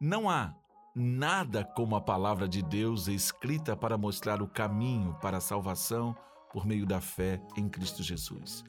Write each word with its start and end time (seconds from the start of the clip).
Não 0.00 0.28
há 0.28 0.54
nada 0.94 1.64
como 1.64 1.94
a 1.94 2.00
palavra 2.00 2.48
de 2.48 2.62
Deus 2.62 3.06
escrita 3.06 3.76
para 3.76 3.96
mostrar 3.96 4.42
o 4.42 4.48
caminho 4.48 5.16
para 5.20 5.38
a 5.38 5.40
salvação 5.40 6.16
por 6.52 6.66
meio 6.66 6.84
da 6.84 7.00
fé 7.00 7.40
em 7.56 7.68
Cristo 7.68 8.02
Jesus. 8.02 8.64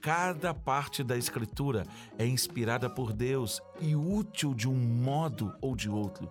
Cada 0.00 0.52
parte 0.52 1.02
da 1.02 1.16
Escritura 1.16 1.84
é 2.18 2.26
inspirada 2.26 2.90
por 2.90 3.12
Deus 3.12 3.60
e 3.80 3.96
útil 3.96 4.52
de 4.52 4.68
um 4.68 4.76
modo 4.76 5.52
ou 5.60 5.74
de 5.74 5.88
outro 5.88 6.30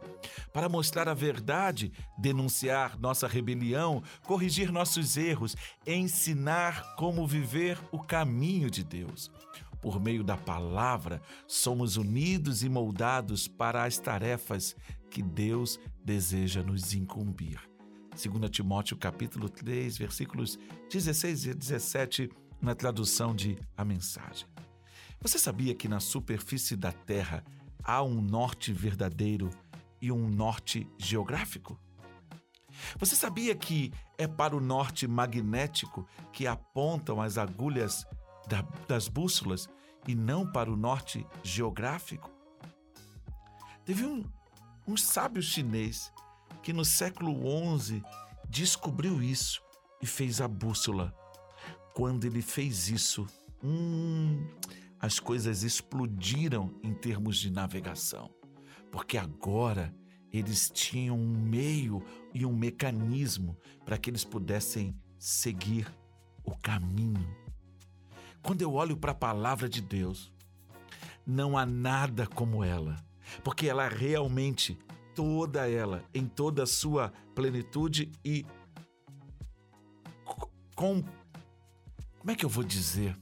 para 0.53 0.69
mostrar 0.69 1.09
a 1.09 1.13
verdade, 1.13 1.91
denunciar 2.17 2.99
nossa 2.99 3.27
rebelião, 3.27 4.03
corrigir 4.25 4.71
nossos 4.71 5.17
erros, 5.17 5.55
ensinar 5.87 6.95
como 6.95 7.25
viver 7.25 7.77
o 7.91 7.99
caminho 7.99 8.69
de 8.69 8.83
Deus. 8.83 9.31
Por 9.83 9.99
meio 9.99 10.23
da 10.23 10.37
palavra, 10.37 11.21
somos 11.45 11.97
unidos 11.97 12.63
e 12.63 12.69
moldados 12.69 13.49
para 13.49 13.83
as 13.83 13.99
tarefas 13.99 14.77
que 15.11 15.21
Deus 15.21 15.77
deseja 16.01 16.63
nos 16.63 16.93
incumbir. 16.93 17.59
2 18.11 18.49
Timóteo 18.49 18.95
capítulo 18.95 19.49
3, 19.49 19.97
versículos 19.97 20.57
16 20.89 21.47
e 21.47 21.53
17, 21.53 22.29
na 22.61 22.73
tradução 22.73 23.35
de 23.35 23.57
A 23.75 23.83
Mensagem. 23.83 24.47
Você 25.19 25.37
sabia 25.37 25.75
que 25.75 25.89
na 25.89 25.99
superfície 25.99 26.77
da 26.77 26.93
Terra 26.93 27.43
há 27.83 28.01
um 28.01 28.21
norte 28.21 28.71
verdadeiro 28.71 29.49
e 30.01 30.13
um 30.13 30.29
norte 30.29 30.87
geográfico? 30.97 31.77
Você 32.97 33.17
sabia 33.17 33.53
que 33.53 33.91
é 34.17 34.27
para 34.27 34.55
o 34.55 34.61
norte 34.61 35.09
magnético 35.09 36.07
que 36.31 36.47
apontam 36.47 37.21
as 37.21 37.37
agulhas 37.37 38.05
da, 38.47 38.61
das 38.87 39.07
bússolas 39.07 39.67
e 40.07 40.15
não 40.15 40.51
para 40.51 40.71
o 40.71 40.77
norte 40.77 41.25
geográfico? 41.43 42.31
Teve 43.85 44.05
um, 44.05 44.23
um 44.87 44.95
sábio 44.95 45.41
chinês 45.41 46.11
que 46.61 46.71
no 46.71 46.85
século 46.85 47.35
XI 47.79 48.01
descobriu 48.49 49.21
isso 49.21 49.61
e 50.01 50.05
fez 50.05 50.39
a 50.39 50.47
bússola. 50.47 51.13
Quando 51.93 52.25
ele 52.25 52.41
fez 52.41 52.89
isso, 52.89 53.27
hum, 53.63 54.47
as 54.99 55.19
coisas 55.19 55.63
explodiram 55.63 56.73
em 56.81 56.93
termos 56.93 57.37
de 57.37 57.51
navegação, 57.51 58.33
porque 58.89 59.17
agora 59.17 59.93
eles 60.31 60.69
tinham 60.69 61.19
um 61.19 61.37
meio 61.37 62.01
e 62.33 62.45
um 62.45 62.55
mecanismo 62.55 63.57
para 63.85 63.97
que 63.97 64.09
eles 64.09 64.23
pudessem 64.23 64.97
seguir 65.19 65.87
o 66.43 66.55
caminho. 66.57 67.42
Quando 68.43 68.61
eu 68.61 68.73
olho 68.73 68.97
para 68.97 69.13
a 69.13 69.15
palavra 69.15 69.69
de 69.69 69.81
Deus, 69.81 70.31
não 71.25 71.57
há 71.57 71.65
nada 71.65 72.27
como 72.27 72.61
ela, 72.61 72.97
porque 73.41 73.67
ela 73.67 73.87
realmente 73.87 74.77
toda 75.15 75.69
ela, 75.69 76.03
em 76.13 76.27
toda 76.27 76.63
a 76.63 76.67
sua 76.67 77.13
plenitude 77.33 78.11
e 78.23 78.45
com. 80.75 81.03
Como 82.19 82.31
é 82.31 82.35
que 82.35 82.45
eu 82.45 82.49
vou 82.49 82.63
dizer? 82.63 83.17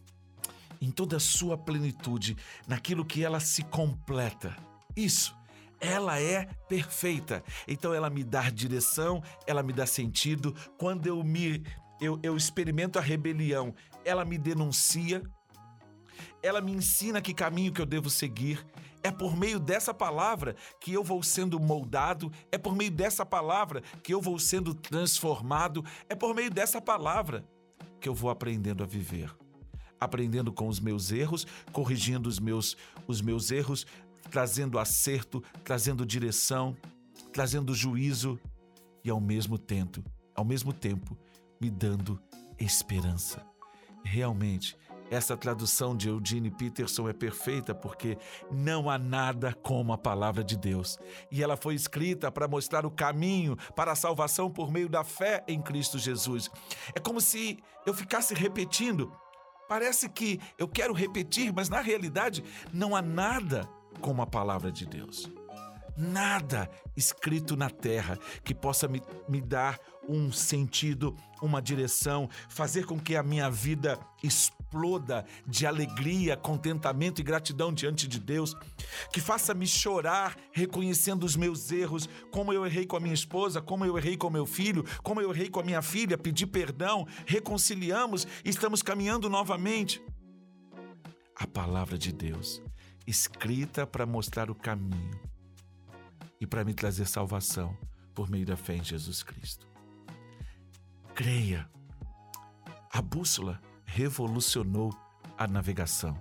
Em 0.82 0.90
toda 0.90 1.18
a 1.18 1.20
sua 1.20 1.56
plenitude, 1.58 2.36
naquilo 2.68 3.06
que 3.06 3.24
ela 3.24 3.40
se 3.40 3.64
completa. 3.64 4.56
Isso. 4.96 5.36
Ela 5.80 6.20
é 6.20 6.46
perfeita. 6.68 7.44
Então 7.68 7.94
ela 7.94 8.10
me 8.10 8.24
dá 8.24 8.50
direção, 8.50 9.24
ela 9.48 9.64
me 9.64 9.74
dá 9.74 9.86
sentido. 9.86 10.56
Quando 10.78 11.08
eu 11.08 11.24
me 11.24 11.64
eu, 12.02 12.20
eu 12.24 12.36
experimento 12.36 12.98
a 12.98 13.02
rebelião, 13.02 13.76
ela 14.04 14.26
me 14.26 14.38
denuncia, 14.38 15.22
ela 16.42 16.60
me 16.60 16.72
ensina 16.72 17.22
que 17.22 17.32
caminho 17.32 17.72
que 17.72 17.80
eu 17.80 17.86
devo 17.86 18.10
seguir. 18.10 18.66
É 19.04 19.12
por 19.12 19.38
meio 19.38 19.60
dessa 19.60 19.94
palavra 19.94 20.56
que 20.80 20.94
eu 20.94 21.04
vou 21.04 21.22
sendo 21.22 21.60
moldado, 21.60 22.32
é 22.52 22.58
por 22.58 22.76
meio 22.76 22.92
dessa 22.92 23.26
palavra 23.26 23.82
que 24.04 24.14
eu 24.14 24.20
vou 24.20 24.38
sendo 24.40 24.74
transformado, 24.74 25.86
é 26.10 26.16
por 26.16 26.36
meio 26.36 26.50
dessa 26.50 26.82
palavra 26.82 27.46
que 28.00 28.10
eu 28.10 28.16
vou 28.16 28.32
aprendendo 28.32 28.84
a 28.84 28.88
viver. 28.88 29.32
Aprendendo 30.00 30.52
com 30.52 30.68
os 30.68 30.80
meus 30.80 31.12
erros, 31.12 31.46
corrigindo 31.72 32.28
os 32.28 32.40
meus, 32.40 32.76
os 33.08 33.22
meus 33.22 33.52
erros, 33.52 33.86
trazendo 34.32 34.80
acerto, 34.80 35.44
trazendo 35.64 36.06
direção, 36.06 36.76
trazendo 37.32 37.76
juízo. 37.76 38.40
E 39.04 39.10
ao 39.10 39.20
mesmo 39.20 39.58
tempo, 39.58 40.04
ao 40.36 40.46
mesmo 40.46 40.74
tempo, 40.74 41.18
me 41.62 41.70
dando 41.70 42.20
esperança. 42.60 43.46
Realmente, 44.04 44.76
essa 45.12 45.38
tradução 45.38 45.96
de 45.96 46.10
Eugene 46.10 46.50
Peterson 46.50 47.08
é 47.08 47.14
perfeita 47.14 47.76
porque 47.76 48.18
não 48.50 48.90
há 48.90 48.98
nada 48.98 49.54
como 49.54 49.94
a 49.94 49.98
palavra 49.98 50.44
de 50.44 50.58
Deus. 50.58 50.98
E 51.30 51.44
ela 51.44 51.56
foi 51.56 51.76
escrita 51.76 52.32
para 52.32 52.48
mostrar 52.48 52.86
o 52.86 52.92
caminho 52.92 53.56
para 53.76 53.92
a 53.92 53.96
salvação 53.96 54.50
por 54.50 54.72
meio 54.72 54.90
da 54.90 55.04
fé 55.04 55.44
em 55.48 55.62
Cristo 55.62 56.00
Jesus. 56.00 56.50
É 56.96 57.00
como 57.00 57.22
se 57.22 57.60
eu 57.86 57.94
ficasse 57.94 58.34
repetindo. 58.34 59.12
Parece 59.70 60.10
que 60.10 60.40
eu 60.58 60.68
quero 60.68 60.94
repetir, 60.94 61.54
mas 61.54 61.70
na 61.70 61.80
realidade 61.80 62.44
não 62.74 62.96
há 62.96 63.02
nada 63.02 63.70
como 64.02 64.22
a 64.22 64.28
palavra 64.28 64.72
de 64.72 64.86
Deus 64.86 65.30
nada 65.98 66.70
escrito 66.96 67.56
na 67.56 67.70
terra 67.70 68.18
que 68.44 68.54
possa 68.54 68.88
me, 68.88 69.02
me 69.28 69.42
dar 69.42 69.80
um 70.08 70.32
sentido, 70.32 71.16
uma 71.42 71.62
direção, 71.62 72.30
fazer 72.50 72.86
com 72.86 73.00
que 73.00 73.16
a 73.16 73.24
minha 73.24 73.50
vida 73.50 74.00
exploda 74.24 75.26
de 75.46 75.66
alegria, 75.66 76.36
contentamento 76.36 77.22
e 77.22 77.24
gratidão 77.24 77.74
diante 77.74 78.08
de 78.08 78.20
Deus, 78.20 78.56
que 79.12 79.22
faça-me 79.22 79.68
chorar 79.68 80.36
reconhecendo 80.52 81.24
os 81.24 81.36
meus 81.36 81.72
erros, 81.72 82.10
como 82.32 82.52
eu 82.52 82.66
errei 82.66 82.86
com 82.86 82.98
a 82.98 83.00
minha 83.00 83.14
esposa, 83.14 83.62
como 83.62 83.86
eu 83.86 83.98
errei 83.98 84.18
com 84.18 84.30
meu 84.30 84.46
filho, 84.46 84.84
como 85.04 85.22
eu 85.22 85.32
errei 85.32 85.50
com 85.50 85.60
a 85.60 85.64
minha 85.64 85.82
filha, 85.82 86.18
pedir 86.18 86.48
perdão, 86.48 87.08
reconciliamos 87.26 88.28
e 88.44 88.50
estamos 88.50 88.82
caminhando 88.82 89.30
novamente. 89.30 90.02
A 91.36 91.48
palavra 91.48 91.98
de 91.98 92.12
Deus, 92.12 92.62
escrita 93.08 93.88
para 93.88 94.06
mostrar 94.06 94.52
o 94.52 94.56
caminho 94.56 95.31
e 96.42 96.48
para 96.48 96.66
me 96.66 96.74
trazer 96.74 97.06
salvação 97.06 97.78
por 98.16 98.28
meio 98.28 98.46
da 98.46 98.58
fé 98.58 98.76
em 98.76 98.84
Jesus 98.84 99.22
Cristo. 99.22 99.70
Creia. 101.14 101.70
A 102.92 103.02
bússola 103.02 103.62
revolucionou 103.86 104.92
a 105.38 105.48
navegação. 105.48 106.20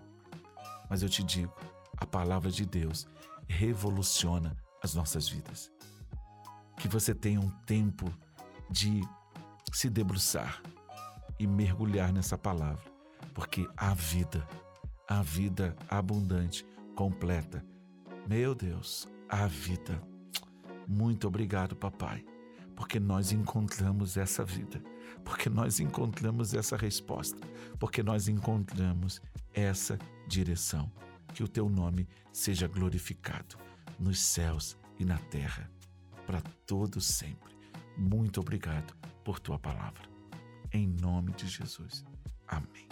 Mas 0.91 1.03
eu 1.03 1.08
te 1.08 1.25
digo, 1.25 1.54
a 1.97 2.04
palavra 2.04 2.50
de 2.50 2.66
Deus 2.66 3.08
revoluciona 3.48 4.56
as 4.82 4.94
nossas 4.94 5.26
vidas. 5.26 5.72
Que 6.76 6.87
você 6.87 7.14
tenha 7.14 7.41
um 7.41 7.50
tempo 7.64 8.12
de 8.70 9.00
se 9.72 9.88
debruçar 9.88 10.62
e 11.38 11.47
mergulhar 11.47 12.12
nessa 12.12 12.37
palavra, 12.37 12.84
porque 13.34 13.66
a 13.76 13.94
vida, 13.94 14.47
a 15.08 15.22
vida 15.22 15.75
abundante, 15.88 16.66
completa. 16.94 17.64
Meu 18.28 18.54
Deus, 18.54 19.08
a 19.31 19.47
vida 19.47 20.11
muito 20.93 21.29
obrigado, 21.29 21.77
papai, 21.77 22.25
porque 22.75 22.99
nós 22.99 23.31
encontramos 23.31 24.17
essa 24.17 24.45
vida, 24.45 24.83
porque 25.25 25.49
nós 25.49 25.79
encontramos 25.79 26.53
essa 26.53 26.77
resposta, 26.77 27.39
porque 27.79 28.03
nós 28.03 28.27
encontramos 28.27 29.23
essa 29.55 29.97
direção. 30.27 30.91
Que 31.33 31.45
o 31.45 31.49
teu 31.49 31.69
nome 31.69 32.09
seja 32.33 32.67
glorificado 32.67 33.57
nos 34.01 34.19
céus 34.19 34.77
e 34.99 35.05
na 35.05 35.17
terra, 35.17 35.71
para 36.27 36.41
todos 36.67 37.07
sempre. 37.07 37.55
Muito 37.97 38.41
obrigado 38.41 38.93
por 39.23 39.39
tua 39.39 39.61
palavra. 39.61 40.03
Em 40.73 40.89
nome 40.89 41.33
de 41.35 41.47
Jesus. 41.47 42.05
Amém. 42.49 42.89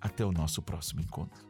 Até 0.00 0.24
o 0.24 0.32
nosso 0.32 0.60
próximo 0.60 1.00
encontro. 1.00 1.46